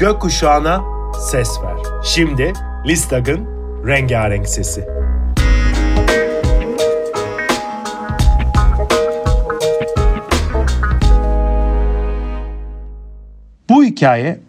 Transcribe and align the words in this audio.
gökkuşağına 0.00 0.82
ses 1.30 1.48
ver. 1.62 1.76
Şimdi 2.04 2.52
Listag'ın 2.86 3.46
rengarenk 3.86 4.48
sesi. 4.48 4.86
Bu 13.68 13.84
hikaye 13.84 14.40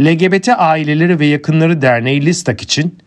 LGBT 0.00 0.48
Aileleri 0.48 1.20
ve 1.20 1.26
Yakınları 1.26 1.82
Derneği 1.82 2.26
Listak 2.26 2.60
için 2.60 2.98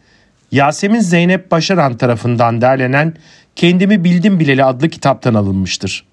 Yasemin 0.52 1.00
Zeynep 1.00 1.52
Başaran 1.52 1.98
tarafından 1.98 2.62
derlenen 2.62 3.14
Kendimi 3.56 4.04
Bildim 4.04 4.40
Bileli 4.40 4.64
adlı 4.64 4.90
kitaptan 4.90 5.34
alınmıştır. 5.34 6.06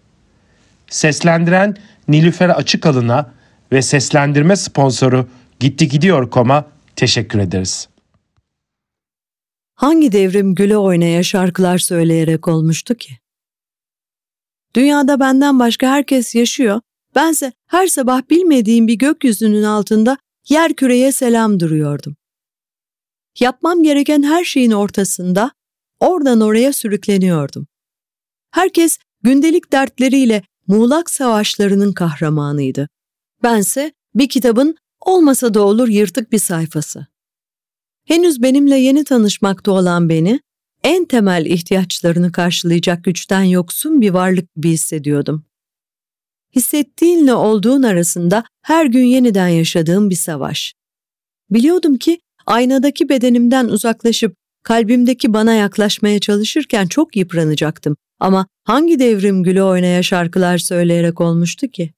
Seslendiren 0.88 1.76
Nilüfer 2.08 2.48
Açıkalın'a 2.48 3.30
ve 3.72 3.82
seslendirme 3.82 4.56
sponsoru 4.56 5.26
Gitti 5.62 5.88
Gidiyor 5.88 6.30
Kom'a 6.30 6.64
teşekkür 6.96 7.38
ederiz. 7.38 7.88
Hangi 9.74 10.12
devrim 10.12 10.54
güle 10.54 10.76
oynaya 10.76 11.22
şarkılar 11.22 11.78
söyleyerek 11.78 12.48
olmuştu 12.48 12.94
ki? 12.94 13.18
Dünyada 14.76 15.20
benden 15.20 15.58
başka 15.58 15.90
herkes 15.90 16.34
yaşıyor, 16.34 16.80
bense 17.14 17.52
her 17.66 17.86
sabah 17.86 18.22
bilmediğim 18.30 18.86
bir 18.86 18.94
gökyüzünün 18.94 19.62
altında 19.62 20.18
yer 20.48 20.74
küreye 20.74 21.12
selam 21.12 21.60
duruyordum. 21.60 22.16
Yapmam 23.40 23.82
gereken 23.82 24.22
her 24.22 24.44
şeyin 24.44 24.70
ortasında 24.70 25.52
oradan 26.00 26.40
oraya 26.40 26.72
sürükleniyordum. 26.72 27.66
Herkes 28.50 28.98
gündelik 29.22 29.72
dertleriyle 29.72 30.42
muğlak 30.66 31.10
savaşlarının 31.10 31.92
kahramanıydı. 31.92 32.88
Bense 33.42 33.92
bir 34.14 34.28
kitabın 34.28 34.76
olmasa 35.06 35.54
da 35.54 35.62
olur 35.62 35.88
yırtık 35.88 36.32
bir 36.32 36.38
sayfası. 36.38 37.06
Henüz 38.04 38.42
benimle 38.42 38.76
yeni 38.76 39.04
tanışmakta 39.04 39.72
olan 39.72 40.08
beni, 40.08 40.40
en 40.84 41.04
temel 41.04 41.46
ihtiyaçlarını 41.46 42.32
karşılayacak 42.32 43.04
güçten 43.04 43.42
yoksun 43.42 44.00
bir 44.00 44.10
varlık 44.10 44.54
gibi 44.54 44.70
hissediyordum. 44.70 45.44
Hissettiğinle 46.56 47.34
olduğun 47.34 47.82
arasında 47.82 48.44
her 48.62 48.86
gün 48.86 49.04
yeniden 49.04 49.48
yaşadığım 49.48 50.10
bir 50.10 50.14
savaş. 50.14 50.74
Biliyordum 51.50 51.96
ki 51.96 52.20
aynadaki 52.46 53.08
bedenimden 53.08 53.68
uzaklaşıp 53.68 54.34
kalbimdeki 54.62 55.32
bana 55.32 55.54
yaklaşmaya 55.54 56.20
çalışırken 56.20 56.86
çok 56.86 57.16
yıpranacaktım 57.16 57.96
ama 58.20 58.46
hangi 58.64 58.98
devrim 58.98 59.42
gülü 59.42 59.62
oynaya 59.62 60.02
şarkılar 60.02 60.58
söyleyerek 60.58 61.20
olmuştu 61.20 61.68
ki? 61.68 61.92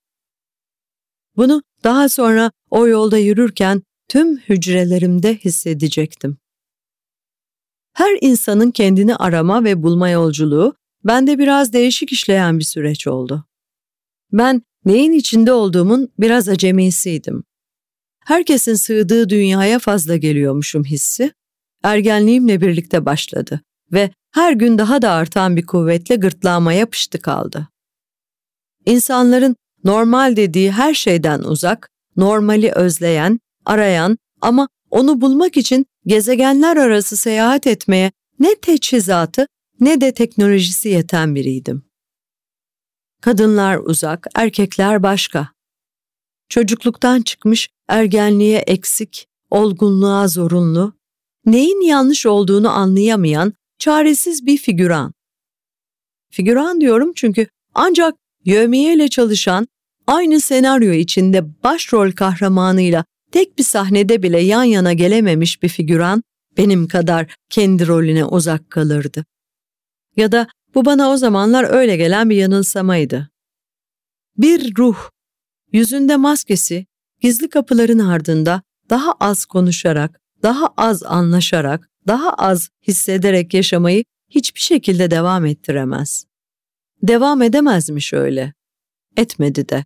Bunu 1.36 1.62
daha 1.84 2.08
sonra 2.08 2.50
o 2.70 2.88
yolda 2.88 3.18
yürürken 3.18 3.82
tüm 4.08 4.36
hücrelerimde 4.38 5.36
hissedecektim. 5.36 6.38
Her 7.92 8.18
insanın 8.20 8.70
kendini 8.70 9.16
arama 9.16 9.64
ve 9.64 9.82
bulma 9.82 10.08
yolculuğu 10.10 10.74
bende 11.04 11.38
biraz 11.38 11.72
değişik 11.72 12.12
işleyen 12.12 12.58
bir 12.58 12.64
süreç 12.64 13.06
oldu. 13.06 13.44
Ben 14.32 14.62
neyin 14.84 15.12
içinde 15.12 15.52
olduğumun 15.52 16.08
biraz 16.18 16.48
acemisiydim. 16.48 17.44
Herkesin 18.24 18.74
sığdığı 18.74 19.28
dünyaya 19.28 19.78
fazla 19.78 20.16
geliyormuşum 20.16 20.84
hissi, 20.84 21.32
ergenliğimle 21.82 22.60
birlikte 22.60 23.04
başladı 23.04 23.60
ve 23.92 24.10
her 24.30 24.52
gün 24.52 24.78
daha 24.78 25.02
da 25.02 25.10
artan 25.10 25.56
bir 25.56 25.66
kuvvetle 25.66 26.16
gırtlağıma 26.16 26.72
yapıştı 26.72 27.22
kaldı. 27.22 27.68
İnsanların 28.86 29.56
normal 29.84 30.36
dediği 30.36 30.72
her 30.72 30.94
şeyden 30.94 31.40
uzak, 31.40 31.90
normali 32.16 32.72
özleyen, 32.72 33.40
arayan 33.64 34.18
ama 34.40 34.68
onu 34.90 35.20
bulmak 35.20 35.56
için 35.56 35.86
gezegenler 36.06 36.76
arası 36.76 37.16
seyahat 37.16 37.66
etmeye 37.66 38.12
ne 38.38 38.54
teçhizatı 38.54 39.46
ne 39.80 40.00
de 40.00 40.14
teknolojisi 40.14 40.88
yeten 40.88 41.34
biriydim. 41.34 41.82
Kadınlar 43.20 43.78
uzak, 43.78 44.26
erkekler 44.34 45.02
başka. 45.02 45.48
Çocukluktan 46.48 47.22
çıkmış, 47.22 47.68
ergenliğe 47.88 48.58
eksik, 48.58 49.28
olgunluğa 49.50 50.28
zorunlu, 50.28 50.92
neyin 51.46 51.80
yanlış 51.80 52.26
olduğunu 52.26 52.70
anlayamayan, 52.70 53.52
çaresiz 53.78 54.46
bir 54.46 54.58
figüran. 54.58 55.12
Figüran 56.30 56.80
diyorum 56.80 57.12
çünkü 57.16 57.46
ancak 57.74 58.14
yövmiyeyle 58.44 59.08
çalışan, 59.08 59.68
aynı 60.06 60.40
senaryo 60.40 60.92
içinde 60.92 61.62
başrol 61.62 62.12
kahramanıyla 62.12 63.04
tek 63.32 63.58
bir 63.58 63.62
sahnede 63.62 64.22
bile 64.22 64.40
yan 64.40 64.64
yana 64.64 64.92
gelememiş 64.92 65.62
bir 65.62 65.68
figüran 65.68 66.22
benim 66.56 66.88
kadar 66.88 67.34
kendi 67.50 67.86
rolüne 67.86 68.24
uzak 68.24 68.70
kalırdı. 68.70 69.24
Ya 70.16 70.32
da 70.32 70.48
bu 70.74 70.84
bana 70.84 71.10
o 71.10 71.16
zamanlar 71.16 71.64
öyle 71.70 71.96
gelen 71.96 72.30
bir 72.30 72.36
yanılsamaydı. 72.36 73.30
Bir 74.36 74.76
ruh, 74.76 75.10
yüzünde 75.72 76.16
maskesi, 76.16 76.86
gizli 77.20 77.48
kapıların 77.48 77.98
ardında 77.98 78.62
daha 78.90 79.12
az 79.12 79.44
konuşarak, 79.44 80.20
daha 80.42 80.66
az 80.76 81.02
anlaşarak, 81.02 81.88
daha 82.06 82.30
az 82.32 82.68
hissederek 82.88 83.54
yaşamayı 83.54 84.04
hiçbir 84.28 84.60
şekilde 84.60 85.10
devam 85.10 85.46
ettiremez. 85.46 86.24
Devam 87.08 87.42
edemezmiş 87.42 88.12
öyle. 88.12 88.52
Etmedi 89.16 89.68
de. 89.68 89.84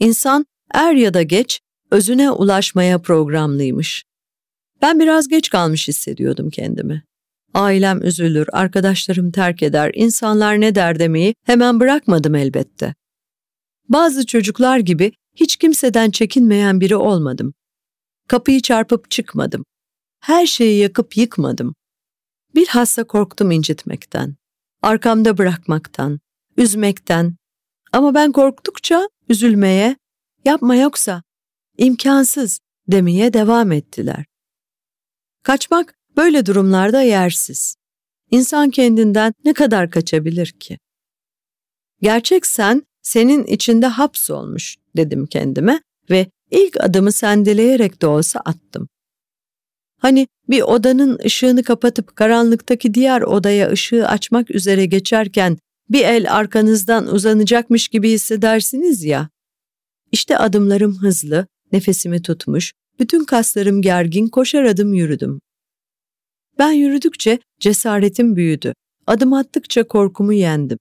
İnsan 0.00 0.46
er 0.74 0.92
ya 0.92 1.14
da 1.14 1.22
geç 1.22 1.60
özüne 1.90 2.30
ulaşmaya 2.30 2.98
programlıymış. 2.98 4.04
Ben 4.82 5.00
biraz 5.00 5.28
geç 5.28 5.50
kalmış 5.50 5.88
hissediyordum 5.88 6.50
kendimi. 6.50 7.02
Ailem 7.54 8.02
üzülür, 8.02 8.48
arkadaşlarım 8.52 9.30
terk 9.30 9.62
eder, 9.62 9.90
insanlar 9.94 10.60
ne 10.60 10.74
der 10.74 10.98
demeyi 10.98 11.34
hemen 11.44 11.80
bırakmadım 11.80 12.34
elbette. 12.34 12.94
Bazı 13.88 14.26
çocuklar 14.26 14.78
gibi 14.78 15.12
hiç 15.34 15.56
kimseden 15.56 16.10
çekinmeyen 16.10 16.80
biri 16.80 16.96
olmadım. 16.96 17.54
Kapıyı 18.28 18.60
çarpıp 18.62 19.10
çıkmadım. 19.10 19.64
Her 20.20 20.46
şeyi 20.46 20.80
yakıp 20.80 21.16
yıkmadım. 21.16 21.74
Bilhassa 22.54 23.04
korktum 23.04 23.50
incitmekten, 23.50 24.36
arkamda 24.82 25.38
bırakmaktan, 25.38 26.20
üzmekten. 26.56 27.36
Ama 27.92 28.14
ben 28.14 28.32
korktukça 28.32 29.08
üzülmeye, 29.28 29.96
yapma 30.44 30.76
yoksa, 30.76 31.22
imkansız 31.78 32.60
demeye 32.88 33.32
devam 33.32 33.72
ettiler. 33.72 34.24
Kaçmak 35.42 35.94
böyle 36.16 36.46
durumlarda 36.46 37.02
yersiz. 37.02 37.76
İnsan 38.30 38.70
kendinden 38.70 39.32
ne 39.44 39.52
kadar 39.52 39.90
kaçabilir 39.90 40.46
ki? 40.46 40.78
Gerçek 42.02 42.46
sen 42.46 42.82
senin 43.02 43.44
içinde 43.44 43.86
hapsolmuş 43.86 44.76
dedim 44.96 45.26
kendime 45.26 45.80
ve 46.10 46.26
ilk 46.50 46.80
adımı 46.80 47.12
sendeleyerek 47.12 48.02
de 48.02 48.06
olsa 48.06 48.40
attım. 48.40 48.88
Hani 50.00 50.28
bir 50.48 50.62
odanın 50.62 51.18
ışığını 51.24 51.62
kapatıp 51.62 52.16
karanlıktaki 52.16 52.94
diğer 52.94 53.22
odaya 53.22 53.70
ışığı 53.70 54.08
açmak 54.08 54.50
üzere 54.50 54.86
geçerken 54.86 55.58
bir 55.90 56.04
el 56.04 56.34
arkanızdan 56.34 57.14
uzanacakmış 57.14 57.88
gibi 57.88 58.10
hissedersiniz 58.10 59.04
ya. 59.04 59.28
İşte 60.12 60.38
adımlarım 60.38 60.96
hızlı, 60.96 61.46
nefesimi 61.72 62.22
tutmuş, 62.22 62.72
bütün 62.98 63.24
kaslarım 63.24 63.82
gergin 63.82 64.28
koşar 64.28 64.64
adım 64.64 64.94
yürüdüm. 64.94 65.40
Ben 66.58 66.72
yürüdükçe 66.72 67.38
cesaretim 67.60 68.36
büyüdü. 68.36 68.74
Adım 69.06 69.32
attıkça 69.32 69.84
korkumu 69.84 70.32
yendim. 70.32 70.78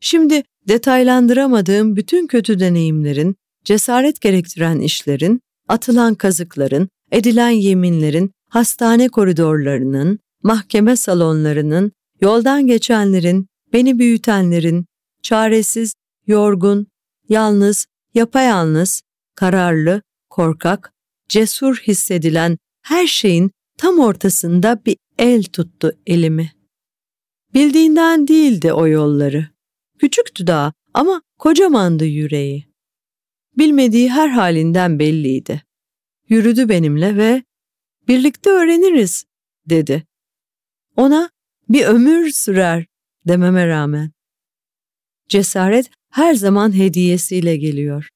Şimdi 0.00 0.42
detaylandıramadığım 0.68 1.96
bütün 1.96 2.26
kötü 2.26 2.60
deneyimlerin, 2.60 3.36
cesaret 3.64 4.20
gerektiren 4.20 4.80
işlerin, 4.80 5.40
atılan 5.68 6.14
kazıkların, 6.14 6.88
edilen 7.12 7.50
yeminlerin, 7.50 8.32
hastane 8.48 9.08
koridorlarının, 9.08 10.18
mahkeme 10.42 10.96
salonlarının, 10.96 11.92
yoldan 12.20 12.66
geçenlerin, 12.66 13.46
beni 13.72 13.98
büyütenlerin, 13.98 14.86
çaresiz, 15.22 15.94
yorgun, 16.26 16.86
yalnız, 17.28 17.86
yapayalnız, 18.14 19.02
kararlı, 19.34 20.02
korkak, 20.30 20.92
cesur 21.28 21.76
hissedilen 21.76 22.58
her 22.82 23.06
şeyin 23.06 23.50
tam 23.78 23.98
ortasında 23.98 24.80
bir 24.86 24.96
el 25.18 25.42
tuttu 25.42 25.92
elimi. 26.06 26.52
Bildiğinden 27.54 28.28
değildi 28.28 28.72
o 28.72 28.86
yolları. 28.86 29.48
Küçüktü 29.98 30.46
daha 30.46 30.72
ama 30.94 31.22
kocamandı 31.38 32.04
yüreği. 32.04 32.68
Bilmediği 33.58 34.10
her 34.10 34.28
halinden 34.28 34.98
belliydi. 34.98 35.62
Yürüdü 36.28 36.68
benimle 36.68 37.16
ve 37.16 37.42
birlikte 38.08 38.50
öğreniriz 38.50 39.24
dedi. 39.66 40.06
Ona 40.96 41.30
bir 41.68 41.84
ömür 41.84 42.30
sürer 42.30 42.86
dememe 43.28 43.66
rağmen. 43.66 44.12
Cesaret 45.28 45.90
her 46.10 46.34
zaman 46.34 46.76
hediyesiyle 46.76 47.56
geliyor. 47.56 48.08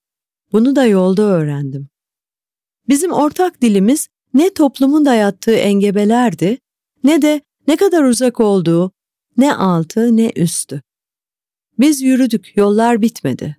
Bunu 0.53 0.77
da 0.77 0.87
yolda 0.87 1.23
öğrendim. 1.23 1.89
Bizim 2.89 3.13
ortak 3.13 3.63
dilimiz 3.63 4.09
ne 4.35 4.55
toplumun 4.55 5.05
dayattığı 5.05 5.55
engebelerdi 5.55 6.59
ne 7.05 7.23
de 7.23 7.41
ne 7.69 7.77
kadar 7.77 8.03
uzak 8.03 8.41
olduğu, 8.41 8.93
ne 9.37 9.55
altı 9.55 10.17
ne 10.17 10.33
üstü. 10.37 10.83
Biz 11.79 12.03
yürüdük, 12.03 12.57
yollar 12.57 13.03
bitmedi. 13.03 13.57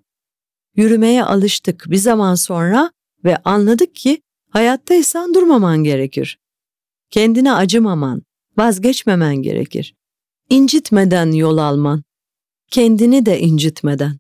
Yürümeye 0.76 1.24
alıştık 1.24 1.86
bir 1.88 1.98
zaman 1.98 2.36
sonra 2.36 2.92
ve 3.24 3.38
anladık 3.38 3.96
ki 3.96 4.22
hayattaysan 4.50 5.34
durmaman 5.34 5.84
gerekir. 5.84 6.40
Kendine 7.10 7.54
acımaman, 7.54 8.22
vazgeçmemen 8.58 9.36
gerekir. 9.36 9.96
İncitmeden 10.54 11.32
yol 11.32 11.58
alman. 11.58 12.04
Kendini 12.72 13.26
de 13.26 13.40
incitmeden. 13.40 14.18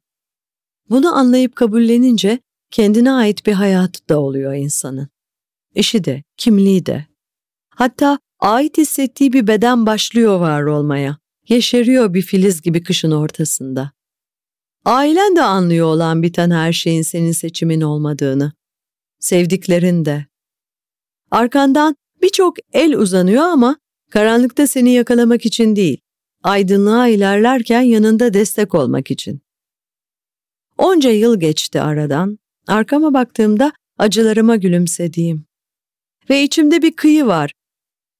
Bunu 0.89 1.15
anlayıp 1.15 1.55
kabullenince 1.55 2.39
kendine 2.71 3.11
ait 3.11 3.45
bir 3.45 3.53
hayat 3.53 4.09
da 4.09 4.19
oluyor 4.19 4.53
insanın. 4.53 5.09
İşi 5.75 6.03
de, 6.03 6.23
kimliği 6.37 6.85
de. 6.85 7.05
Hatta 7.69 8.19
ait 8.39 8.77
hissettiği 8.77 9.33
bir 9.33 9.47
beden 9.47 9.85
başlıyor 9.85 10.39
var 10.39 10.63
olmaya. 10.63 11.17
Yeşeriyor 11.49 12.13
bir 12.13 12.21
filiz 12.21 12.61
gibi 12.61 12.83
kışın 12.83 13.11
ortasında. 13.11 13.91
Ailen 14.85 15.35
de 15.35 15.41
anlıyor 15.41 15.87
olan 15.87 16.23
biten 16.23 16.51
her 16.51 16.73
şeyin 16.73 17.01
senin 17.01 17.31
seçimin 17.31 17.81
olmadığını. 17.81 18.53
Sevdiklerin 19.19 20.05
de. 20.05 20.25
Arkandan 21.31 21.95
birçok 22.21 22.55
el 22.71 22.93
uzanıyor 22.93 23.43
ama 23.43 23.77
karanlıkta 24.11 24.67
seni 24.67 24.93
yakalamak 24.93 25.45
için 25.45 25.75
değil, 25.75 26.02
aydınlığa 26.43 27.07
ilerlerken 27.07 27.81
yanında 27.81 28.33
destek 28.33 28.75
olmak 28.75 29.11
için. 29.11 29.41
Onca 30.77 31.11
yıl 31.11 31.39
geçti 31.39 31.81
aradan, 31.81 32.39
arkama 32.67 33.13
baktığımda 33.13 33.71
acılarıma 33.97 34.55
gülümsediğim. 34.55 35.45
Ve 36.29 36.43
içimde 36.43 36.81
bir 36.81 36.95
kıyı 36.95 37.25
var. 37.25 37.51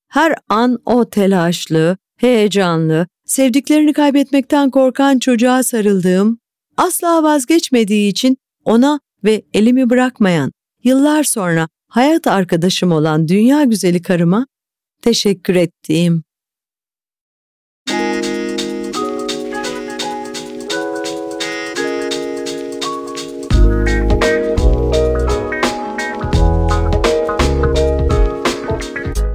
Her 0.07 0.35
an 0.49 0.79
o 0.85 1.09
telaşlı, 1.09 1.97
heyecanlı, 2.17 3.07
sevdiklerini 3.25 3.93
kaybetmekten 3.93 4.69
korkan 4.69 5.19
çocuğa 5.19 5.63
sarıldığım, 5.63 6.39
asla 6.77 7.23
vazgeçmediği 7.23 8.11
için 8.11 8.37
ona 8.65 8.99
ve 9.23 9.43
elimi 9.53 9.89
bırakmayan, 9.89 10.51
yıllar 10.83 11.23
sonra 11.23 11.69
hayat 11.87 12.27
arkadaşım 12.27 12.91
olan 12.91 13.27
dünya 13.27 13.63
güzeli 13.63 14.01
karıma 14.01 14.47
teşekkür 15.01 15.55
ettiğim. 15.55 16.23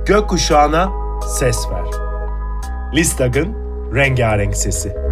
Gökkuşağına 0.09 0.93
ses 1.39 1.59
ver. 1.71 1.87
Listag'ın 2.95 3.55
rengarenk 3.95 4.57
sesi. 4.57 5.08